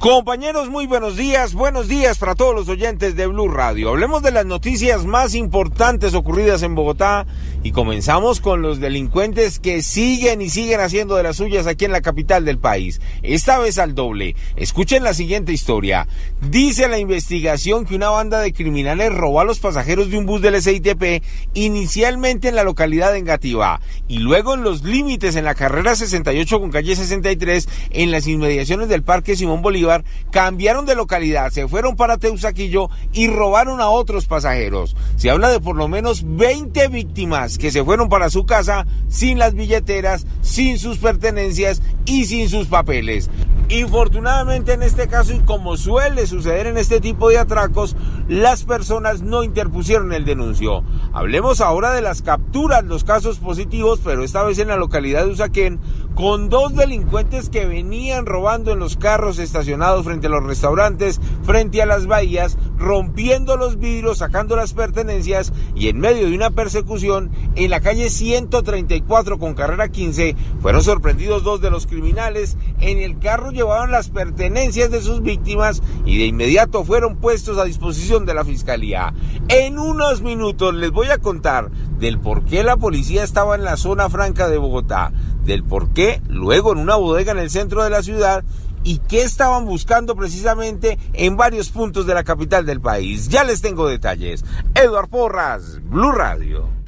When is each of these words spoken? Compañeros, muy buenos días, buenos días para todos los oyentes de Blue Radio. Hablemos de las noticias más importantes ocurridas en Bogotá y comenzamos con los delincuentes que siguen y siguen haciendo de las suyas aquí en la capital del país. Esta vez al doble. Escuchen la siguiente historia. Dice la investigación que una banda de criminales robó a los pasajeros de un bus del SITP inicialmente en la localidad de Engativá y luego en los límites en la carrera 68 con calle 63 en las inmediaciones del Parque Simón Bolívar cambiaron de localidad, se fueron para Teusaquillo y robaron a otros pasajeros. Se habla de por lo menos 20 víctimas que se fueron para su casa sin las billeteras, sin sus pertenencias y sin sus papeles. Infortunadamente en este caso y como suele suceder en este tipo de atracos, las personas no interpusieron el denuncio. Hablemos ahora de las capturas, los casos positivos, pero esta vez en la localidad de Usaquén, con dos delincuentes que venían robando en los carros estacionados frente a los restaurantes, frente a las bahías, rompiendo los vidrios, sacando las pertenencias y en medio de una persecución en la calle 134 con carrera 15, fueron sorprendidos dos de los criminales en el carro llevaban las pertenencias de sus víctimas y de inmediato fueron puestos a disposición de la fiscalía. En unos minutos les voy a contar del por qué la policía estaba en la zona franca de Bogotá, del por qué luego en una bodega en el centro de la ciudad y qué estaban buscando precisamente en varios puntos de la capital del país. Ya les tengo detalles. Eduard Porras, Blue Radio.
Compañeros, 0.00 0.70
muy 0.70 0.86
buenos 0.86 1.18
días, 1.18 1.52
buenos 1.52 1.86
días 1.86 2.16
para 2.16 2.34
todos 2.34 2.54
los 2.54 2.70
oyentes 2.70 3.16
de 3.16 3.26
Blue 3.26 3.48
Radio. 3.48 3.90
Hablemos 3.90 4.22
de 4.22 4.30
las 4.30 4.46
noticias 4.46 5.04
más 5.04 5.34
importantes 5.34 6.14
ocurridas 6.14 6.62
en 6.62 6.74
Bogotá 6.74 7.26
y 7.62 7.72
comenzamos 7.72 8.40
con 8.40 8.62
los 8.62 8.80
delincuentes 8.80 9.58
que 9.58 9.82
siguen 9.82 10.40
y 10.40 10.48
siguen 10.48 10.80
haciendo 10.80 11.16
de 11.16 11.24
las 11.24 11.36
suyas 11.36 11.66
aquí 11.66 11.84
en 11.84 11.92
la 11.92 12.00
capital 12.00 12.46
del 12.46 12.56
país. 12.56 13.02
Esta 13.22 13.58
vez 13.58 13.76
al 13.76 13.94
doble. 13.94 14.36
Escuchen 14.56 15.04
la 15.04 15.12
siguiente 15.12 15.52
historia. 15.52 16.08
Dice 16.48 16.88
la 16.88 16.98
investigación 16.98 17.84
que 17.84 17.94
una 17.94 18.08
banda 18.08 18.40
de 18.40 18.54
criminales 18.54 19.12
robó 19.12 19.42
a 19.42 19.44
los 19.44 19.58
pasajeros 19.58 20.10
de 20.10 20.16
un 20.16 20.24
bus 20.24 20.40
del 20.40 20.62
SITP 20.62 21.22
inicialmente 21.52 22.48
en 22.48 22.56
la 22.56 22.64
localidad 22.64 23.12
de 23.12 23.18
Engativá 23.18 23.82
y 24.08 24.16
luego 24.16 24.54
en 24.54 24.62
los 24.62 24.82
límites 24.82 25.36
en 25.36 25.44
la 25.44 25.54
carrera 25.54 25.94
68 25.94 26.58
con 26.58 26.70
calle 26.70 26.96
63 26.96 27.68
en 27.90 28.10
las 28.10 28.26
inmediaciones 28.26 28.88
del 28.88 29.02
Parque 29.02 29.36
Simón 29.36 29.60
Bolívar 29.60 29.89
cambiaron 30.30 30.86
de 30.86 30.94
localidad, 30.94 31.50
se 31.50 31.68
fueron 31.68 31.96
para 31.96 32.18
Teusaquillo 32.18 32.88
y 33.12 33.28
robaron 33.28 33.80
a 33.80 33.88
otros 33.88 34.26
pasajeros. 34.26 34.96
Se 35.16 35.30
habla 35.30 35.50
de 35.50 35.60
por 35.60 35.76
lo 35.76 35.88
menos 35.88 36.22
20 36.24 36.88
víctimas 36.88 37.58
que 37.58 37.70
se 37.70 37.84
fueron 37.84 38.08
para 38.08 38.30
su 38.30 38.46
casa 38.46 38.86
sin 39.08 39.38
las 39.38 39.54
billeteras, 39.54 40.26
sin 40.42 40.78
sus 40.78 40.98
pertenencias 40.98 41.82
y 42.04 42.24
sin 42.26 42.48
sus 42.48 42.66
papeles. 42.66 43.30
Infortunadamente 43.70 44.72
en 44.72 44.82
este 44.82 45.06
caso 45.06 45.32
y 45.32 45.38
como 45.38 45.76
suele 45.76 46.26
suceder 46.26 46.66
en 46.66 46.76
este 46.76 47.00
tipo 47.00 47.28
de 47.28 47.38
atracos, 47.38 47.94
las 48.26 48.64
personas 48.64 49.22
no 49.22 49.44
interpusieron 49.44 50.12
el 50.12 50.24
denuncio. 50.24 50.82
Hablemos 51.12 51.60
ahora 51.60 51.92
de 51.92 52.02
las 52.02 52.20
capturas, 52.20 52.82
los 52.82 53.04
casos 53.04 53.38
positivos, 53.38 54.00
pero 54.02 54.24
esta 54.24 54.42
vez 54.42 54.58
en 54.58 54.68
la 54.68 54.76
localidad 54.76 55.24
de 55.24 55.30
Usaquén, 55.30 55.78
con 56.20 56.50
dos 56.50 56.74
delincuentes 56.74 57.48
que 57.48 57.64
venían 57.64 58.26
robando 58.26 58.72
en 58.72 58.78
los 58.78 58.98
carros 58.98 59.38
estacionados 59.38 60.04
frente 60.04 60.26
a 60.26 60.30
los 60.30 60.44
restaurantes, 60.44 61.18
frente 61.44 61.80
a 61.80 61.86
las 61.86 62.06
bahías, 62.06 62.58
rompiendo 62.76 63.56
los 63.56 63.78
vidrios, 63.78 64.18
sacando 64.18 64.54
las 64.54 64.74
pertenencias 64.74 65.50
y 65.74 65.88
en 65.88 65.98
medio 65.98 66.28
de 66.28 66.36
una 66.36 66.50
persecución 66.50 67.30
en 67.56 67.70
la 67.70 67.80
calle 67.80 68.10
134 68.10 69.38
con 69.38 69.54
carrera 69.54 69.88
15, 69.88 70.36
fueron 70.60 70.82
sorprendidos 70.82 71.42
dos 71.42 71.62
de 71.62 71.70
los 71.70 71.86
criminales 71.86 72.58
en 72.80 72.98
el 72.98 73.18
carro 73.18 73.50
llevaban 73.50 73.90
las 73.90 74.10
pertenencias 74.10 74.90
de 74.90 75.00
sus 75.00 75.22
víctimas 75.22 75.82
y 76.04 76.18
de 76.18 76.26
inmediato 76.26 76.84
fueron 76.84 77.16
puestos 77.16 77.56
a 77.56 77.64
disposición 77.64 78.26
de 78.26 78.34
la 78.34 78.44
fiscalía. 78.44 79.14
En 79.48 79.78
unos 79.78 80.20
minutos 80.20 80.74
les 80.74 80.90
voy 80.90 81.08
a 81.08 81.16
contar 81.16 81.70
del 81.98 82.18
por 82.18 82.44
qué 82.44 82.62
la 82.62 82.76
policía 82.76 83.24
estaba 83.24 83.54
en 83.54 83.64
la 83.64 83.78
zona 83.78 84.10
franca 84.10 84.48
de 84.48 84.58
Bogotá, 84.58 85.12
del 85.44 85.64
por 85.64 85.92
qué 85.92 86.20
luego 86.28 86.72
en 86.72 86.78
una 86.78 86.96
bodega 86.96 87.32
en 87.32 87.38
el 87.38 87.50
centro 87.50 87.82
de 87.82 87.90
la 87.90 88.02
ciudad 88.02 88.44
y 88.82 88.98
qué 88.98 89.22
estaban 89.22 89.66
buscando 89.66 90.16
precisamente 90.16 90.98
en 91.12 91.36
varios 91.36 91.70
puntos 91.70 92.06
de 92.06 92.14
la 92.14 92.24
capital 92.24 92.64
del 92.64 92.80
país. 92.80 93.28
Ya 93.28 93.44
les 93.44 93.60
tengo 93.60 93.88
detalles. 93.88 94.44
Eduard 94.74 95.08
Porras, 95.08 95.80
Blue 95.82 96.12
Radio. 96.12 96.79